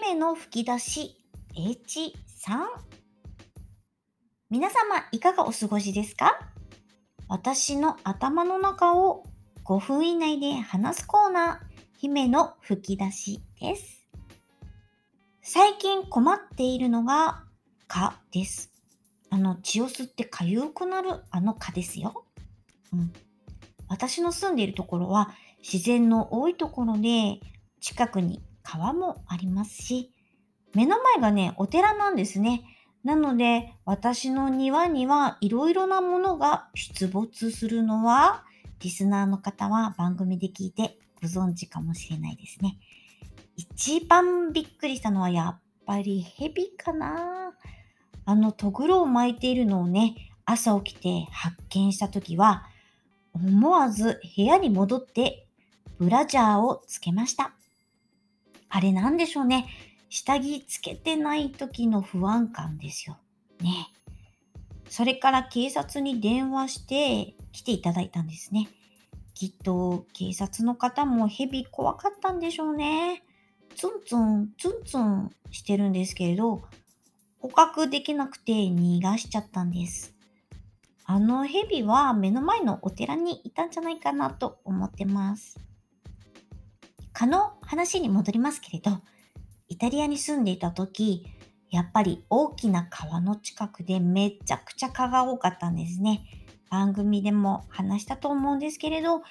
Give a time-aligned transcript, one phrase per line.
[0.00, 1.16] 姫の吹き出し
[1.54, 2.12] H3
[4.50, 4.76] 皆様
[5.12, 6.40] いかがお過ごしですか？
[7.28, 9.24] 私の頭の中を
[9.64, 14.08] 5分以内で話すコーナー姫の吹き出しです
[15.42, 17.44] 最近困っているのが
[17.86, 18.72] 蚊です。
[19.30, 22.24] あの血を吸って痒くなるあの蚊ですよ。
[22.92, 23.12] うん。
[23.88, 25.30] 私の住んでいるところは
[25.60, 27.38] 自然の多いところで
[27.80, 30.10] 近くに川もありますし、
[30.74, 32.64] 目の前がね、お寺なんですね。
[33.04, 38.44] なので、私の庭にはいろいろなものが出没するのは、
[38.80, 42.78] リスナーの方は番組で聞いてご存知かもしれないですね。
[43.56, 47.52] 一番びっくりしたのはやっぱりヘビかな。
[48.24, 52.64] あの、とぐろを巻いているのをね、朝起きて発見したときは、
[53.34, 55.46] 思わず部屋に戻って
[55.98, 57.52] ブラジャーをつけました。
[58.76, 59.68] あれなんでしょうね。
[60.08, 63.18] 下着つけてない時の不安感ですよ。
[63.60, 63.92] ね。
[64.88, 68.68] それから警察に電話して来ていただいたんですね。
[69.32, 73.22] きっと警察の方もヘビ怖かったんでしょうね。
[73.76, 76.64] ツンツン、ツンツンしてるんですけれど、
[77.38, 80.16] 捕獲できなくて逃がしちゃったんです。
[81.04, 85.60] あのヘビは目の前のお寺にいたんじゃないかなと思ってます。
[87.14, 89.00] 蚊の話に戻りますけれど、
[89.68, 91.24] イタリアに住んでいた時、
[91.70, 96.24] やっぱり大きな川の近くでめちゃくちゃ蚊が多かったんですね。
[96.70, 99.22] 番組でも話したと思うんですけれど、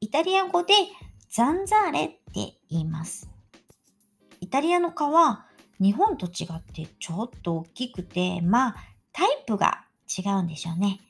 [0.00, 0.74] イタリア語で
[1.30, 3.30] ザンザーレって言います。
[4.40, 5.46] イタリアの蚊は
[5.80, 8.76] 日本と違ってちょっと大きくて、まあ
[9.12, 11.00] タイプが違うんでしょうね。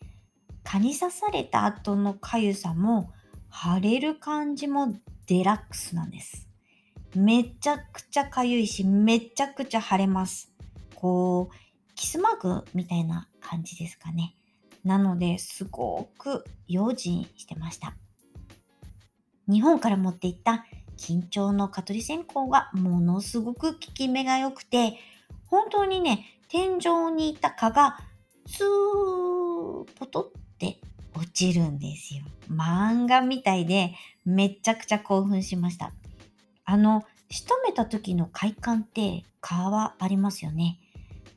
[0.62, 3.10] 蚊に刺された後の痒さも
[3.52, 4.94] 腫れる感じも
[5.30, 6.48] デラックスなんです。
[7.14, 10.52] めちゃくちゃかゆいし、めちゃくちゃ腫れます。
[10.96, 14.34] こう、キスマークみたいな感じですかね。
[14.84, 17.94] なので、すごく用心してました。
[19.46, 20.64] 日本から持っていった
[20.96, 24.98] 緊張の蚊取り線香がものすごく効き目が良くて、
[25.46, 28.00] 本当にね、天井にいた蚊が
[28.46, 30.80] スーポトって
[31.40, 32.22] 落ちるんですよ。
[32.50, 33.94] 漫画みたいで
[34.26, 35.92] めっちゃくちゃ興奮しました。
[36.66, 40.78] あの、仕留めた時の快感って皮はありますよね。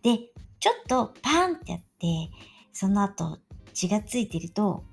[0.02, 0.20] で、
[0.60, 2.30] ちょっとパンってやって、
[2.74, 3.40] その後
[3.74, 4.84] 血がついてると、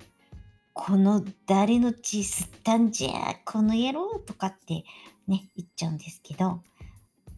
[0.75, 4.85] この誰の血吸ったんじゃ、この野郎とかって
[5.27, 6.61] ね、言っちゃうんですけど、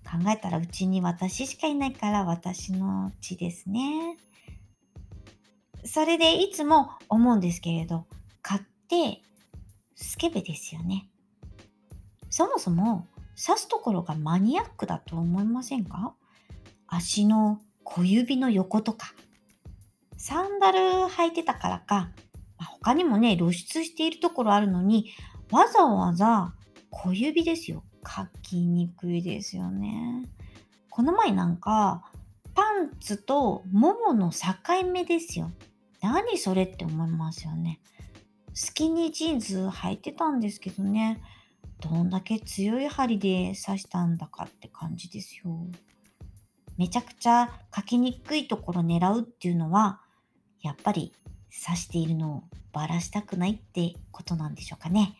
[0.04, 4.18] 考えたらうちに私しかいないから私の血ですね。
[5.84, 8.06] それでいつも思うんですけれど、
[8.40, 9.22] 買って
[9.94, 11.08] スケベですよね。
[12.30, 16.14] そもそも刺すところがマニアックだと思いませんか？
[16.86, 19.12] 足の小指の横とか。
[20.16, 22.10] サンダル履いてたからか、
[22.58, 25.10] ま、他にもね、露出しているところあるのに、
[25.50, 26.54] わざわざ
[26.90, 27.82] 小指ですよ。
[28.06, 30.28] 書きにくいですよね。
[30.90, 32.04] この前なんか、
[32.54, 34.38] パンツとももの境
[34.92, 35.50] 目ですよ。
[36.02, 37.80] 何それって思いますよね。
[38.54, 41.22] スキニージーンズ履いてたんですけどね、
[41.80, 45.66] どんだけ強い針で刺したんだかって感じですよ。
[46.76, 50.00] めちゃくちゃ書きにくいところ狙うっていうのは、
[50.60, 51.12] やっぱり
[51.66, 52.42] 刺しているのを
[52.72, 55.16] ばらしたくないってことなんでしょうかね。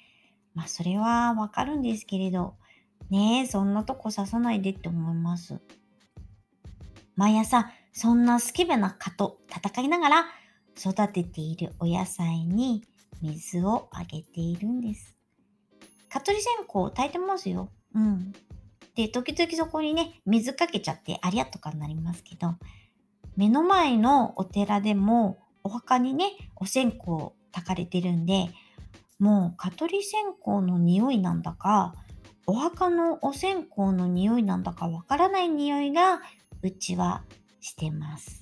[0.55, 2.57] まあそれはわかるんですけれど、
[3.11, 5.61] ねえ、そんなとこ刺さないでって思います。
[7.15, 10.25] 毎朝、そんなスケベな蚊と戦いながら、
[10.79, 12.83] 育てているお野菜に
[13.21, 15.17] 水をあげているんです。
[16.09, 17.71] 蚊取り線香炊いてますよ。
[17.95, 18.33] うん。
[18.95, 22.55] で、時々そこにね、水かけちゃってありゃとかになりますけど、
[23.37, 28.51] 目の前のお寺でもお墓にね、お線香を炊かれてるんで、
[29.19, 31.95] もう蚊取り線香の匂いなんだか、
[32.47, 36.21] お墓のお線香の匂いなんだかわからない匂いが
[36.63, 37.23] うちは
[37.61, 38.42] してます。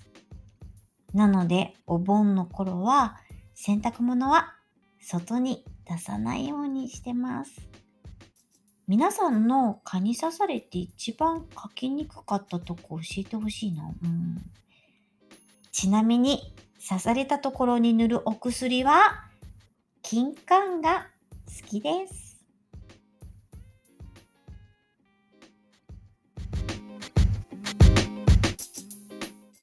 [1.14, 3.16] なので、お盆の頃は
[3.54, 4.54] 洗濯物は
[5.00, 7.68] 外に出さないようにしてます。
[8.86, 13.84] 皆さんの蚊に刺されて一番書きにくかったとこ教えてほしいな。
[13.84, 14.42] うん、
[15.70, 16.54] ちなみに
[16.88, 19.28] 刺されたところに塗るお薬は
[20.02, 21.06] 金柑が
[21.46, 22.29] 好きです。